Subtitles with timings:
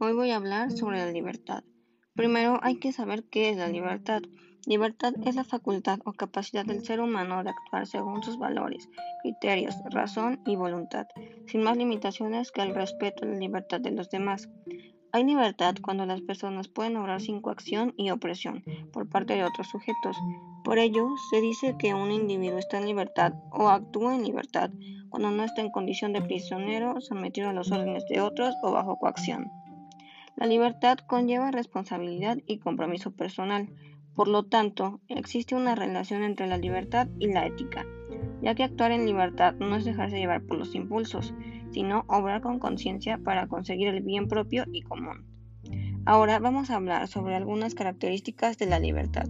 [0.00, 1.62] Hoy voy a hablar sobre la libertad.
[2.16, 4.20] Primero hay que saber qué es la libertad.
[4.66, 8.88] Libertad es la facultad o capacidad del ser humano de actuar según sus valores,
[9.22, 11.06] criterios, razón y voluntad,
[11.46, 14.48] sin más limitaciones que el respeto a la libertad de los demás.
[15.14, 19.68] Hay libertad cuando las personas pueden obrar sin coacción y opresión por parte de otros
[19.68, 20.16] sujetos.
[20.64, 24.70] Por ello, se dice que un individuo está en libertad o actúa en libertad
[25.10, 28.96] cuando no está en condición de prisionero, sometido a los órdenes de otros o bajo
[28.96, 29.50] coacción.
[30.34, 33.68] La libertad conlleva responsabilidad y compromiso personal.
[34.14, 37.84] Por lo tanto, existe una relación entre la libertad y la ética,
[38.42, 41.32] ya que actuar en libertad no es dejarse llevar por los impulsos,
[41.70, 45.24] sino obrar con conciencia para conseguir el bien propio y común.
[46.04, 49.28] Ahora vamos a hablar sobre algunas características de la libertad.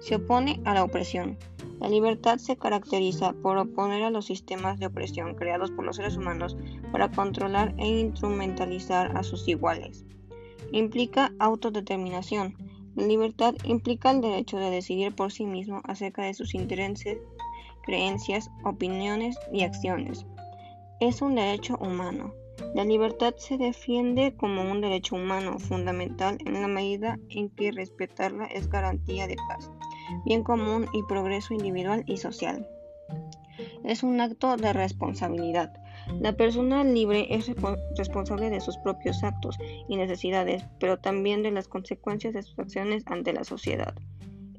[0.00, 1.38] Se opone a la opresión.
[1.80, 6.16] La libertad se caracteriza por oponer a los sistemas de opresión creados por los seres
[6.16, 6.56] humanos
[6.92, 10.04] para controlar e instrumentalizar a sus iguales.
[10.72, 12.56] Implica autodeterminación.
[12.96, 17.18] La libertad implica el derecho de decidir por sí mismo acerca de sus intereses,
[17.84, 20.26] creencias, opiniones y acciones.
[21.00, 22.34] Es un derecho humano.
[22.74, 28.46] La libertad se defiende como un derecho humano fundamental en la medida en que respetarla
[28.46, 29.70] es garantía de paz,
[30.24, 32.66] bien común y progreso individual y social.
[33.84, 35.72] Es un acto de responsabilidad.
[36.20, 37.50] La persona libre es
[37.96, 39.56] responsable de sus propios actos
[39.88, 43.94] y necesidades, pero también de las consecuencias de sus acciones ante la sociedad.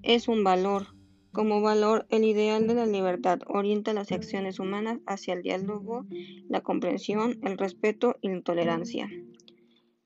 [0.03, 0.87] Es un valor
[1.35, 6.05] como valor, el ideal de la libertad orienta las acciones humanas hacia el diálogo,
[6.47, 9.11] la comprensión, el respeto y la tolerancia.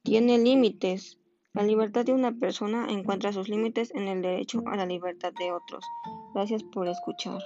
[0.02, 1.20] Tiene límites.
[1.54, 5.52] La libertad de una persona encuentra sus límites en el derecho a la libertad de
[5.52, 5.86] otros.
[6.34, 7.42] Gracias por escuchar.